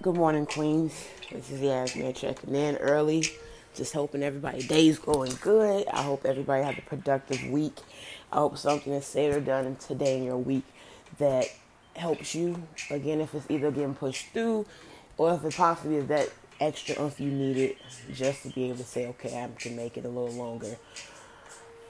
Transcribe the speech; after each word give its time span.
Good 0.00 0.14
morning, 0.14 0.46
Queens. 0.46 0.94
This 1.32 1.50
is 1.50 1.58
the 1.58 1.66
Yasmin 1.66 2.14
checking 2.14 2.54
in 2.54 2.76
early. 2.76 3.24
Just 3.74 3.92
hoping 3.92 4.22
everybody 4.22 4.62
day's 4.62 4.96
going 4.96 5.32
good. 5.40 5.88
I 5.88 6.02
hope 6.02 6.24
everybody 6.24 6.62
has 6.62 6.78
a 6.78 6.82
productive 6.82 7.44
week. 7.50 7.80
I 8.30 8.36
hope 8.36 8.56
something 8.58 8.92
is 8.92 9.06
said 9.06 9.34
or 9.34 9.40
done 9.40 9.74
today 9.74 10.18
in 10.18 10.22
your 10.22 10.36
week 10.36 10.62
that 11.18 11.46
helps 11.96 12.36
you. 12.36 12.62
Again, 12.92 13.20
if 13.20 13.34
it's 13.34 13.50
either 13.50 13.72
getting 13.72 13.96
pushed 13.96 14.28
through 14.28 14.66
or 15.16 15.34
if 15.34 15.44
it 15.44 15.56
possibly 15.56 15.96
is 15.96 16.06
that 16.06 16.28
extra 16.60 16.94
oomph 17.02 17.18
you 17.18 17.32
needed 17.32 17.74
just 18.14 18.44
to 18.44 18.50
be 18.50 18.66
able 18.66 18.76
to 18.76 18.84
say, 18.84 19.08
okay, 19.08 19.42
I 19.42 19.48
can 19.58 19.74
make 19.74 19.96
it 19.96 20.04
a 20.04 20.08
little 20.08 20.30
longer 20.30 20.76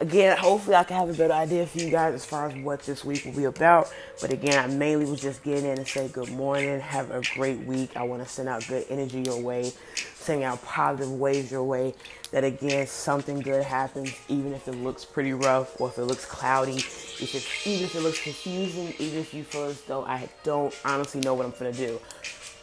again, 0.01 0.37
hopefully 0.37 0.77
I 0.77 0.85
can 0.85 0.97
have 0.97 1.11
a 1.11 1.15
better 1.15 1.33
idea 1.33 1.67
for 1.67 1.79
you 1.79 1.91
guys 1.91 2.15
as 2.15 2.25
far 2.25 2.49
as 2.49 2.55
what 2.57 2.81
this 2.83 3.05
week 3.05 3.25
will 3.25 3.33
be 3.33 3.45
about. 3.45 3.93
But 4.21 4.33
again, 4.33 4.59
I 4.59 4.73
mainly 4.73 5.07
was 5.07 5.21
just 5.21 5.43
getting 5.43 5.65
in 5.65 5.79
and 5.79 5.87
say 5.87 6.09
good 6.09 6.31
morning, 6.31 6.81
have 6.81 7.11
a 7.11 7.23
great 7.35 7.61
week. 7.61 7.97
I 7.97 8.03
want 8.03 8.23
to 8.23 8.29
send 8.29 8.49
out 8.49 8.67
good 8.69 8.85
energy 8.89 9.23
your 9.23 9.41
way, 9.41 9.73
sending 10.15 10.45
out 10.45 10.63
positive 10.65 11.13
waves 11.13 11.51
your 11.51 11.65
way. 11.65 11.95
That 12.31 12.45
again, 12.45 12.87
something 12.87 13.41
good 13.41 13.65
happens, 13.65 14.15
even 14.29 14.53
if 14.53 14.69
it 14.69 14.73
looks 14.73 15.05
pretty 15.05 15.33
rough 15.33 15.81
or 15.81 15.89
if 15.89 15.97
it 15.97 16.05
looks 16.05 16.27
cloudy, 16.27 16.77
if 16.77 17.67
even 17.67 17.85
if 17.85 17.95
it 17.95 18.01
looks 18.01 18.23
confusing, 18.23 18.93
even 18.99 19.19
if 19.19 19.33
you 19.33 19.45
feel 19.45 19.65
as 19.65 19.81
though 19.83 20.05
I 20.05 20.29
don't 20.45 20.75
honestly 20.85 21.23
know 21.23 21.35
what 21.35 21.47
I'm 21.47 21.53
gonna 21.53 21.73
do. 21.73 21.99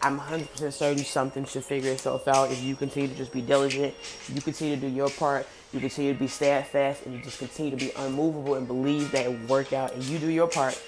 I'm 0.05 0.19
100% 0.19 0.71
certain 0.71 1.03
something 1.03 1.45
should 1.45 1.63
figure 1.63 1.91
itself 1.91 2.27
out 2.27 2.51
if 2.51 2.61
you 2.61 2.75
continue 2.75 3.07
to 3.07 3.15
just 3.15 3.31
be 3.31 3.41
diligent, 3.41 3.95
you 4.31 4.39
continue 4.39 4.75
to 4.75 4.81
do 4.81 4.87
your 4.87 5.09
part, 5.09 5.47
you 5.73 5.79
continue 5.79 6.13
to 6.13 6.19
be 6.19 6.27
steadfast, 6.27 7.07
and 7.07 7.15
you 7.15 7.21
just 7.23 7.39
continue 7.39 7.71
to 7.71 7.77
be 7.77 7.91
unmovable 7.97 8.53
and 8.53 8.67
believe 8.67 9.11
that 9.13 9.25
it 9.25 9.29
will 9.29 9.47
work 9.47 9.73
out, 9.73 9.95
and 9.95 10.03
you 10.03 10.19
do 10.19 10.29
your 10.29 10.45
part. 10.47 10.79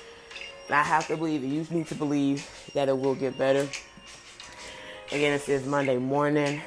And 0.68 0.76
I 0.76 0.84
have 0.84 1.08
to 1.08 1.18
believe, 1.18 1.42
and 1.42 1.52
you 1.52 1.66
need 1.72 1.88
to 1.88 1.96
believe 1.96 2.48
that 2.76 2.90
it 2.90 3.00
will 3.00 3.16
get 3.16 3.40
better. 3.40 3.68
Again, 5.08 5.34
it 5.34 5.42
says 5.42 5.66
Monday 5.66 5.98
morning. 5.98 6.62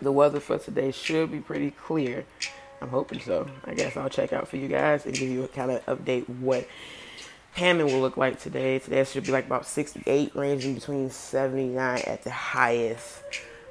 The 0.00 0.10
weather 0.10 0.40
for 0.40 0.56
today 0.56 0.90
should 0.90 1.30
be 1.30 1.40
pretty 1.40 1.70
clear. 1.70 2.24
I'm 2.80 2.88
hoping 2.88 3.20
so. 3.20 3.46
I 3.66 3.74
guess 3.74 3.98
I'll 3.98 4.08
check 4.08 4.32
out 4.32 4.48
for 4.48 4.56
you 4.56 4.68
guys 4.68 5.04
and 5.04 5.14
give 5.14 5.28
you 5.28 5.44
a 5.44 5.48
kind 5.48 5.70
of 5.70 5.84
update 5.84 6.26
what 6.30 6.66
Hammond 7.54 7.92
will 7.92 8.00
look 8.00 8.16
like 8.16 8.40
today. 8.40 8.80
Today 8.80 9.04
should 9.04 9.22
be 9.22 9.30
like 9.30 9.46
about 9.46 9.64
68, 9.64 10.34
ranging 10.34 10.74
between 10.74 11.08
79 11.08 12.02
at 12.04 12.24
the 12.24 12.30
highest. 12.30 13.22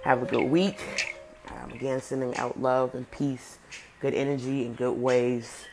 Have 0.05 0.23
a 0.23 0.25
good 0.25 0.49
week. 0.49 1.17
Um, 1.49 1.71
again, 1.71 1.99
sending 1.99 2.33
out 2.37 2.61
love 2.61 2.95
and 2.95 3.09
peace, 3.11 3.57
good 3.99 4.13
energy, 4.13 4.65
and 4.65 4.77
good 4.77 4.93
ways. 4.93 5.65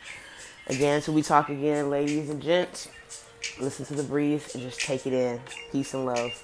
Again, 0.66 0.96
until 0.96 1.14
we 1.14 1.22
talk 1.22 1.50
again, 1.50 1.88
ladies 1.88 2.30
and 2.30 2.42
gents, 2.42 2.88
listen 3.60 3.86
to 3.86 3.94
the 3.94 4.02
breeze 4.02 4.56
and 4.56 4.64
just 4.64 4.80
take 4.80 5.06
it 5.06 5.12
in. 5.12 5.40
Peace 5.70 5.94
and 5.94 6.04
love. 6.04 6.42